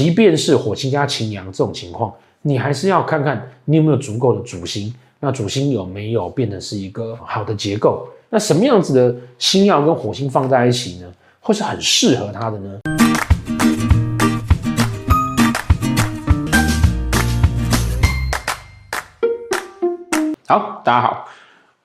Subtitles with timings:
[0.00, 2.10] 即便是火星加擎羊这种情况，
[2.40, 8.08] 你还是要看看你有没有足够的主星，那主星有没有变成是一个好的结构？
[8.30, 11.12] 那什么样子的星曜跟火星放在一起呢？
[11.40, 12.80] 会是很适合它的呢？
[20.46, 21.28] 好，大家好。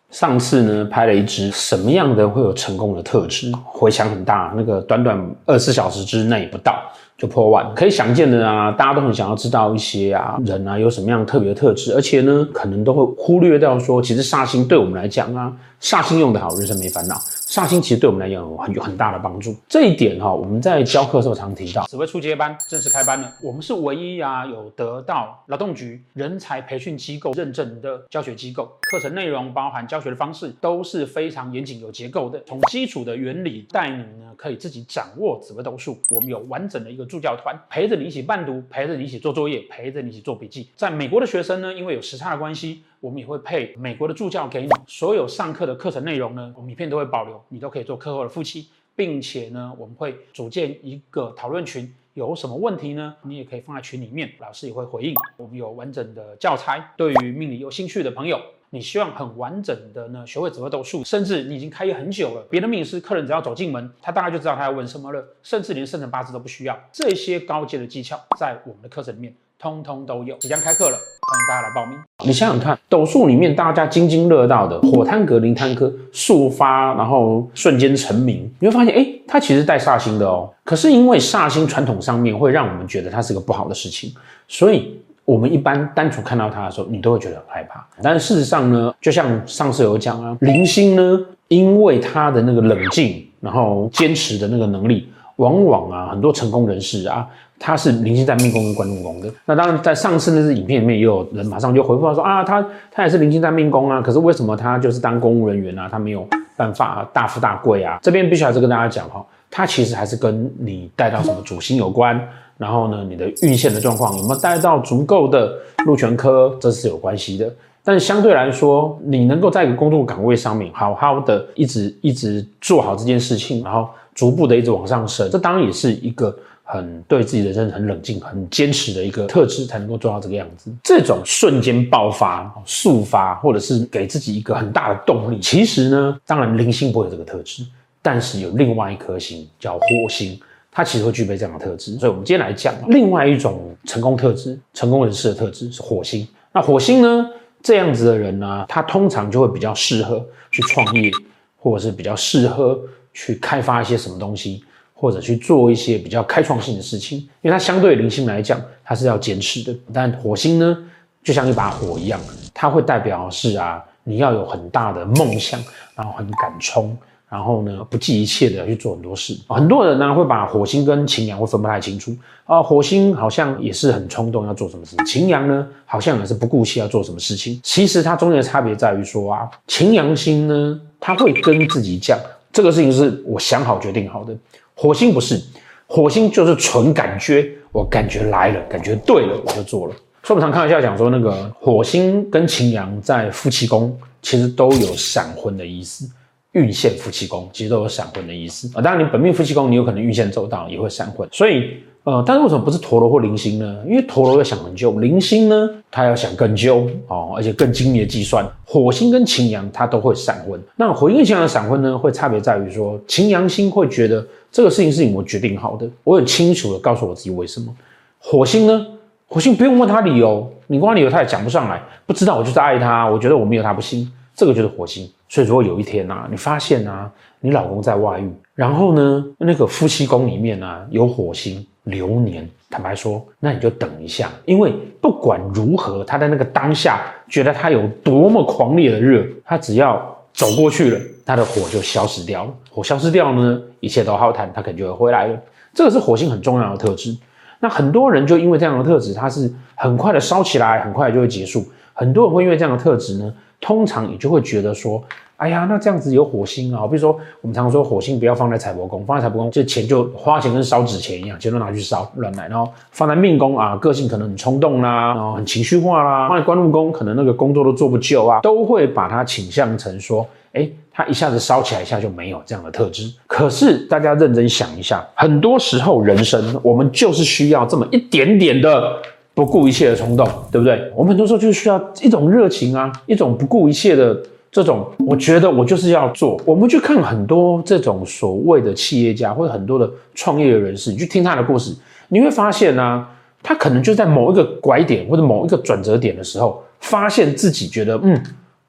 [0.09, 6.82] 上次呢，拍了一支什么样的会有成功的特质，回响很大，那个短短二十四小时之内不到
[7.18, 17.16] 就破万，可以想见的啊，大家都很想要知道一些啊人啊有什么样特别的特质，而且呢，可能都会忽略掉说，其实煞星对我们来讲啊，煞星用得好，人生没烦恼。
[17.48, 21.84] 煞星其实对我们来讲有很有很大的帮助，这一点哈，我们在教课时候常提到。
[21.84, 35.98] 紫微初阶班正式开班了，我们是唯一啊有得到劳动局人才培训机构认证的教学机构，课程内容包含教学的方式都是非常严谨有结构的，从基础的原理带你呢可以自己掌握紫微斗数。
[36.09, 40.70] 我们有完整的一个助教团陪着你一起伴读，陪着你一起做作业，陪着你一起做笔记。
[40.76, 42.84] 在美国的学生呢，因为有时差的关系。
[43.02, 55.13] 我们也会配美国的助教给你，所有上课的课程内容呢，我们影片都会保留，你都可以做课后的复习，并且呢，我们会组建一个讨论群，有什么问题呢，你也可以放在群里面，老师也会回应。
[55.38, 69.34] 我们有完整的教材，对于命理有兴趣的朋友，你希望很完整的呢学会紫微斗数，甚至你已经开业很久了，别的命师客人只要走进门，他大概就知道他要问什么了，甚至连生辰八字都不需要，这些高阶的技巧在我们的课程里面。
[69.57, 71.97] 通通都有，即将开课了，欢迎大家来报名。
[72.25, 80.53] 你想想看，斗数里面大家津津乐道的火贪格、林贪科速发，然后瞬间成名，你会发现，哎，它其实带煞星的哦。
[80.66, 84.13] 可是因为煞星传统上面会让我们觉得它是个不好的事情，
[84.47, 87.85] 所以我们一般单纯看到它的时候，你都会觉得很害怕。
[88.01, 95.09] 但事实上呢，就像上次有讲啊，铃星呢，因为他的那个冷静，然后坚持的那个能力。
[95.38, 97.28] 往往啊，很多成功人士啊，
[97.59, 99.29] 他是铃星在命宫跟官禄宫的。
[99.45, 108.00] 那当然，在上次那支影片里面，也有人马上就回复说啊，他他也是铃星在命宫啊，可是为什么他就是当公务人员啊，他没有办法大富大贵啊？
[108.01, 112.17] 这边必须还是跟大家讲哈，他其实还是跟你带到什么主星有关，
[112.57, 115.53] 然后呢，你的运线的状况有没有带到足够的
[115.85, 117.53] 禄权科，这是有关系的。
[117.83, 123.88] 但相对来说，你能够在一个工作岗位上面好好的一直一直做好这件事情，然后。
[124.15, 126.33] 逐步的一直往上升，这当然也是一个
[126.63, 130.71] 很对自己的人生很冷静、很坚持的一个特质，才能够做到这个样子。
[130.81, 137.65] 这种瞬间爆发、速发，或者是给自己一个很大的动力，其实呢，当然零星不会有这个特质，
[138.01, 140.39] 但是有另外一颗星叫火星，
[140.75, 141.97] 它其实会具备这样的特质。
[141.97, 146.28] 所以，我们今天来讲另外一种成功特质、成功人士的特质是火星。
[146.52, 147.30] 那火星呢，
[147.63, 151.09] 这样子的人呢，他通常就会比较适合去创业，
[151.58, 152.80] 或者是比较适合。
[153.18, 154.62] 去开发一些什么东西，
[154.94, 159.74] 或者去做一些比较开创性的事情，因为它相对灵性来讲，它是要坚持的。
[159.94, 160.78] 但火星呢，
[161.24, 162.19] 就像一把火一样，
[162.53, 165.57] 它会代表是啊，你要有很大的梦想，
[165.96, 166.97] 然后很敢冲，
[167.30, 169.38] 然后呢，不计一切的去做很多事。
[169.47, 172.16] 很多人呢会把火星跟擎羊会分不太清楚
[172.46, 177.59] 啊，火星好像也是很冲动要做什么事情，擎羊呢好像也是不顾气要做什么事情。
[177.63, 182.18] 其实它中间的差别在于说啊，擎羊星呢，它会跟自己讲。
[182.53, 184.34] 这个事情是我想好决定好的，
[184.75, 185.42] 火星不是，
[185.88, 189.94] 火星就是纯感觉，我感觉来了，感觉对了，我就做了。
[190.24, 196.09] 所以我们常开玩笑讲说，那个火星跟擎羊在夫妻宫，其实都有闪婚的意思，
[196.55, 198.81] 运线夫妻宫其实都有闪婚的意思啊。
[198.81, 201.77] 当然，你本命夫妻宫，你有可能运线走到也会闪婚，所以。
[202.05, 203.77] 呃，但是为什么不是陀罗或零星呢？
[203.83, 208.47] 因为陀罗要想很久，零星呢，它要想更久哦，而且更精密的计算。
[208.63, 217.73] 火星跟擎羊它都会闪婚，那火星跟擎羊的闪婚呢，会差别在于说，擎羊星会觉得这个事情是你我决定好的，我很清楚的告诉我自己为什么。
[218.19, 218.85] 火星呢，
[219.27, 225.09] 火星不用问他理由，你问他理由他也讲不上来，不知道我就是爱他，我觉得我没有他不行，这个就是火星。
[225.29, 231.66] 所以如果有一天啊，你发现啊，你老公在外遇，然后呢，那个夫妻宫里面啊有火星。
[231.85, 237.00] 流年，坦白说，那你就等一下，因为不管如何，他在那个当下
[237.30, 242.51] 觉得他有多么狂烈的热，他只要走过去了，他的火就消失掉了。
[242.71, 245.39] 火消失掉呢，一切都好谈，他可能就会回来了。
[245.75, 247.15] 这个是火星很重要的特质。
[247.59, 251.63] 那很多人就因为这样的特质，他是很快的烧起来，很快就会结束。
[251.94, 255.04] 很多人会因为这样的特质呢，通常你就会觉得说，
[255.38, 262.48] 哎呀，那这样子有火星啊，比如说我们常说火星不要放在财帛宫，放在财帛宫这钱就花钱跟烧纸钱一样，钱都拿去烧乱来。
[262.48, 266.30] 然后放在命宫啊，个性可能很冲动啦，然后很情绪化啦。
[266.30, 273.12] 放在官禄宫，可能那个工作都做不久啊，都会把它倾向成说，哎，它一下子烧起来，一下就没有这样的特质。
[273.28, 279.02] 可是大家认真想一下，很多时候人生我们就是需要这么一点点的。
[279.35, 280.91] 不顾一切的冲动，对不对？
[280.95, 284.17] 我们很多时候就需要一种热情啊，一种不顾一切的
[284.49, 286.41] 这种，我觉得我就是要做。
[286.45, 291.75] 我们去看很多这种所谓的企业家，或者很多的创业人士，你去听他的故事，
[292.07, 293.09] 你会发现呢、啊，
[293.43, 298.23] 他可能就在某一个拐点或者某一个转折点的时候，发现自己觉得，嗯，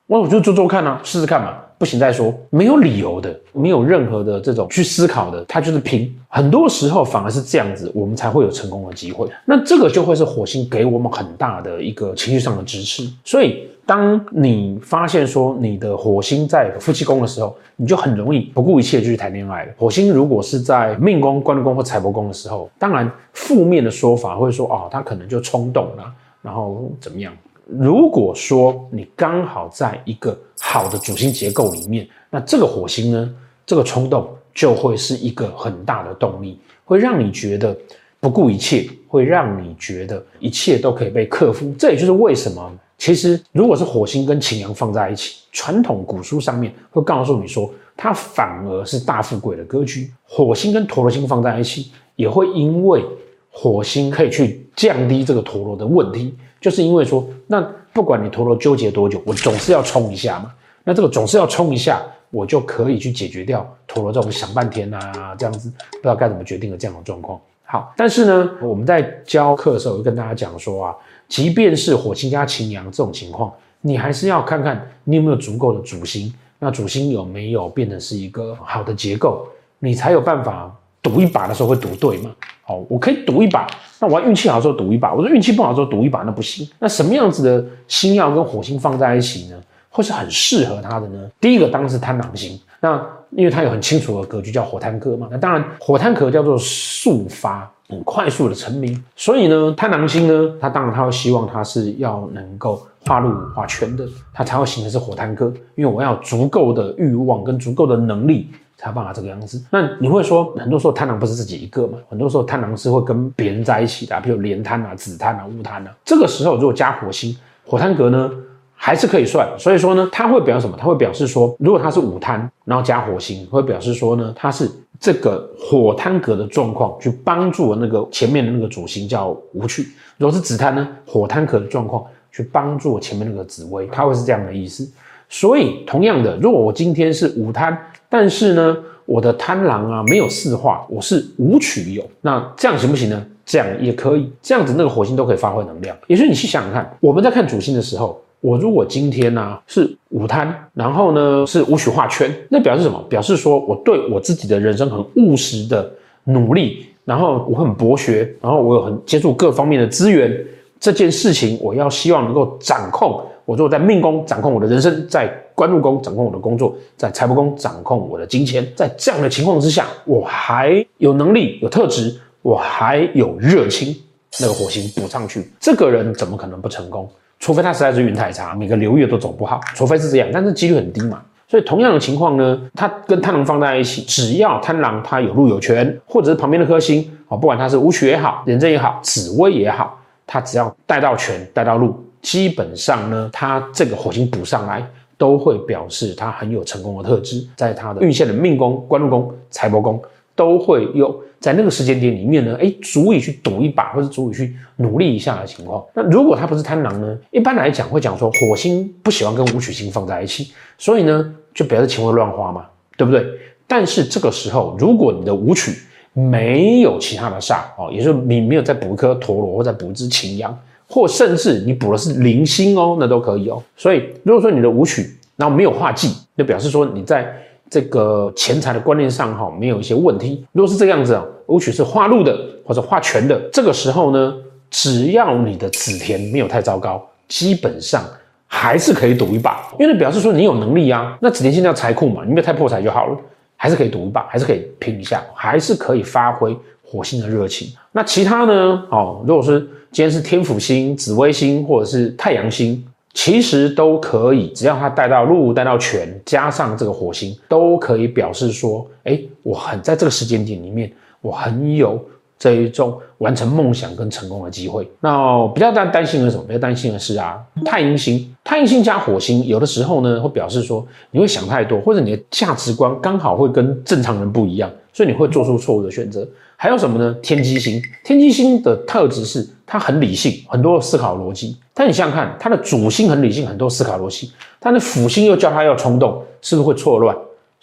[0.09, 1.55] 我我就做做看啊，试试看嘛。
[1.79, 6.15] 不行再说，没有理由的，没有任何的这种去思考的，他就是拼。
[6.29, 9.29] 很多时候反而是这样子，我们才会有成功的机会。
[9.45, 13.07] 那这个就会是火星给我们很大的一个情绪上的支持。
[13.25, 19.73] 所以，当你发现说你的火星在夫妻宫的时候，你就很容易不顾一切就去谈恋爱了。
[19.77, 26.05] 火星如果是在命宫、官禄宫或财帛宫的时候，当然负面的说法会说哦，他可能就冲动了，
[26.41, 27.33] 然后怎么样？
[27.67, 33.35] 如果说你刚好在一个好的主星结构里面，那这个火星呢，
[33.67, 37.77] 这个冲动就会是一个很大的动力，会让你觉得
[38.21, 41.75] 不顾一切，会让你觉得一切都可以被克服。
[41.77, 50.09] 这也就是为什么，其实如果是火星跟擎羊放在一起，传统古书上面会告诉你说，它反而是大富贵的格局。
[50.23, 53.05] 火星跟陀罗星放在一起，也会因为
[53.51, 56.33] 火星可以去降低这个陀罗的问题。
[56.61, 57.61] 就是因为说，那
[57.93, 60.53] 不管你陀螺纠结多久，我总是要冲一下嘛。
[60.85, 62.01] 那这个总是要冲一下，
[62.31, 67.41] 我就可以去解决掉陀螺这种想半天啊，这样子不知道该怎么决定的这样的状况。
[67.65, 70.95] 好，但是呢，我们在教课的时候，就跟大家讲说啊，
[71.29, 79.45] 即便是火星加擎羊这种情况，你还是要看看你有没有足够的主星，那主星有没有变成是一个好的结构，
[79.81, 82.31] 你才有办法赌一把的时候会赌对嘛。
[82.63, 83.67] 好，我可以赌一把。
[83.99, 86.69] 那我要运气好的时候赌一把，我说运气不好的时候赌一把，那不行。
[86.79, 89.57] 那什么样子的星耀跟火星放在一起呢？
[89.89, 91.31] 会是很适合他的呢？
[91.41, 95.27] 第一个当然是贪狼星，那因为他有很清楚的格局叫火贪格嘛。
[95.31, 99.03] 那当然火贪格叫做速发，很快速的成名。
[99.17, 108.51] 所以呢，贪狼星呢，他当然他会希望他是要能够化禄化权的，他才会形成是火贪格，因为我要足够的欲望跟足够的能力。
[108.79, 109.65] 才办法这个样子。
[109.71, 111.97] 那你会说，很多时候贪狼不是自己一个嘛？
[112.11, 115.91] 很多时候贪狼是会跟别人在一起的，比如连贪啊、子贪啊、戊贪啊。
[116.05, 118.31] 这个时候如果加火星，火贪格呢，
[118.75, 119.49] 还是可以算。
[119.59, 120.77] 所以说呢，它会表示什么？
[120.79, 124.71] 它会表示说，如果它是午贪，然后加火星，会表示说呢，它是
[125.01, 129.89] 这个火贪格的状况去帮助了那个前面的那个主星叫无趣。
[130.19, 132.05] 如果是子贪呢，火贪格的状况
[132.37, 134.87] 去帮助我前面那个紫薇，它会是这样的意思。
[135.29, 137.77] 所以同样的，如果我今天是午贪。
[138.09, 143.27] 但是呢，我的贪狼啊没有四化，我是五取有，那这样行不行呢？
[143.45, 145.97] 这样也可以，这样子那个火星都可以发挥能量。
[146.07, 153.05] 也就是你去想想看，我们在看主星的时候，我如果今天呢、啊、是午贪，然后呢是五曲化圈，那表示什么？
[153.09, 155.91] 表示说我对我自己的人生很务实的
[156.23, 160.33] 努力，然后我很博学，然后我有很接触各方面的资源，
[160.79, 163.21] 这件事情我要希望能够掌控。
[163.45, 173.95] 我如果在命宫掌控我的人生，在官禄宫掌控我的工作，在财帛宫掌控我的金钱，在这样的情况之下，我还有能力、有特质，我还有热情，
[174.41, 177.09] 那个火星补上去，这个人怎么可能不成功？
[177.39, 181.23] 除非他实在是运太差，每个流月都走不好，除非是这样，但是几率很低嘛。
[181.49, 189.97] 所以同样的情况呢，他跟贪狼放在一起，只要贪狼他有禄有权，或者是旁边的颗星啊，不管他是武曲也好，人正也好，紫微也好，
[190.27, 191.95] 他只要带到权，带到禄。
[192.23, 194.85] 基本上呢，他这个火星补上来，
[195.17, 200.03] 都会表示他很有成功的特质，在他的运线的命宫、官禄宫、财帛宫，
[200.35, 205.85] 都会有在那个时间点里面呢，哎，足以去赌一把，或者足以去努力一下的情况。
[205.95, 212.67] 那如果他不是贪狼呢，一般来讲会讲说，火星不喜欢跟武曲星放在一起，所以呢，就表示钱会乱花嘛，
[212.97, 213.25] 对不对？
[213.69, 215.73] 但是这个时候，如果你的武曲
[216.19, 220.59] 没有其他的煞哦，也就是你没有再补一颗陀螺，或再补一支擎羊。
[220.89, 223.61] 或甚至你补的是零星哦，那都可以哦。
[223.77, 227.31] 所以如果说你的武曲然后没有化忌，就表示说你在
[227.69, 230.47] 这个钱财的观念上哈没有一些问题。
[230.53, 234.33] 如果是这个样子啊，武曲是化禄的或者化权的，这个时候呢，
[234.71, 238.05] 只要你的子田没有太糟糕，基本上
[238.47, 241.19] 还是可以赌一把，因为表示说你有能力啊。
[241.21, 243.19] 那子田现在财库嘛，你没有太破财就好了，
[243.67, 247.67] 还是可以赌一把，还是可以拼一下，还是可以发挥火星的热情。
[247.91, 248.87] 那其他呢？
[248.93, 249.59] 哦，如果是
[249.91, 262.01] 今天是天府星、紫微星或者是太阳星，其实都可以，只要它带到禄、带到权，加上这个火星，都可以表示说，哎，我很在这个时间点里面，我很有。
[262.39, 266.45] 这一种完成梦想跟成功的机会，那比较担担心的是什么？
[266.47, 276.29] 比较担心的是啊，太阴星，太阴星加火星，有的时候呢会表示说你会想太多，或者你的价值观刚好会跟正常人不一样，所以你会做出错误的选择。
[276.59, 277.15] 还有什么呢？
[277.23, 281.57] 天机星，天机星的特质是它很理性，很多思考逻辑。
[281.75, 287.15] 但你想想看，它的主星很理性，很多思考逻辑，但是辅星又叫它要冲动，是不是会错乱？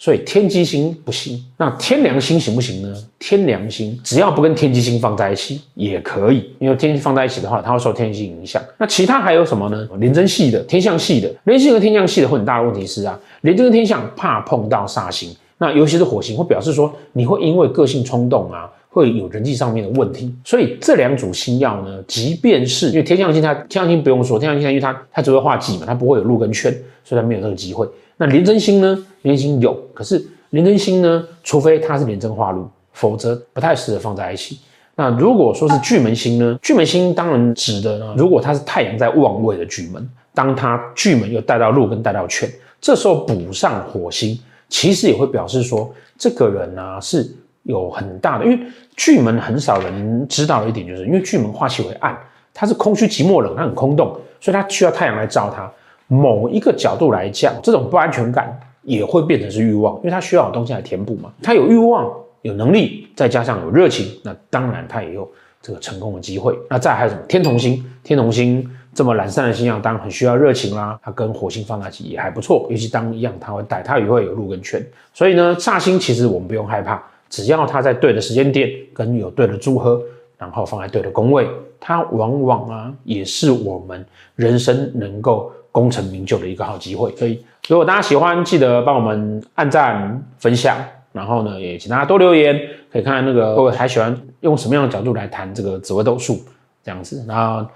[0.04, 2.94] 所以天机星不行，那天梁星行不行呢？
[3.18, 8.62] 天梁星只要不跟天机星放在一起也可以，因为天放在一起的话，它会受天机影响。
[8.76, 9.88] 那其他还有什么呢？
[9.98, 20.32] 廉贞系的、天象系的，廉贞和天象系的会很大的问题是啊，廉贞跟天象怕碰到煞星，那尤其是火星，会表示说你会因为个性冲动啊，会有人际上面的问题。
[20.44, 26.72] 所以这两组星曜呢，即便是因为天象星它，天象星不用说，天象星它因为它它只会化忌嘛，它不会有禄跟圈，
[27.02, 27.84] 所以它没有这个机会。
[28.16, 29.04] 那廉贞星呢？
[29.22, 31.26] 廉贞星有，可是廉贞星呢？
[31.42, 34.60] 除非它是廉贞化禄，否则不太适合放在一起。
[34.94, 36.56] 那如果说是巨门星呢？
[36.62, 42.48] 巨门星当然指的呢，如果它是太阳在旺位的巨门，当它巨门又带到禄跟带到圈，
[42.80, 47.28] 这时候补上火星，其实也会表示说，这个人呢、啊、是
[47.64, 48.58] 有很大的，因为
[48.96, 52.16] 巨门很少人知道的一点，就是因为巨门化气为暗，
[52.54, 55.70] 它是空虚寂寞冷，它很空洞，所以它需要太阳来照它。
[56.06, 61.32] 某一个角度来讲，这种不安全感也会变成是欲望，因为它需要有东西来填补嘛。
[61.42, 62.10] 它有欲望、
[62.42, 65.26] 有能力，再加上有热情，那当然它也有
[65.62, 66.54] 这个成功的机会。
[66.68, 67.22] 那再还有什么？
[67.26, 70.98] 天同星，天同星这么懒散的星曜，当然很需要热情啦。
[71.02, 74.84] 它跟火星放在一起也还不错，尤其当一样，它会带，它也会有路跟圈。
[75.14, 77.02] 所以呢，煞星其实我们不用害怕，
[77.34, 80.00] 只要它在对的时间点跟有对的组合，
[80.38, 81.48] 然后放在对的工位，
[81.80, 84.04] 它往往啊也是我们
[84.36, 85.50] 人生能够。
[85.74, 90.78] 功成名就的一个好机会，所以如果大家喜欢，记得帮我们按赞、分享，
[91.10, 92.56] 然后呢，也请大家多留言，
[92.92, 96.38] 可以看看那个各位还喜欢用什么样的角度来谈这个紫微斗数
[96.84, 97.24] 这样子。
[97.26, 97.68] 然后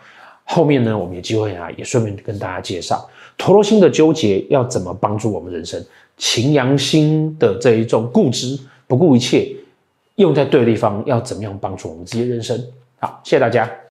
[0.45, 3.05] 后面呢，我们有机会啊，也顺便跟大家介绍
[3.37, 5.85] 陀罗星的纠结要怎么帮助我们人生，
[6.17, 8.57] 擎羊星的这一种固执、
[8.89, 9.55] 不顾一切，
[10.17, 12.61] 用在对的地方要怎么样帮助我们自己的人生。
[12.99, 13.88] 好，谢谢大家。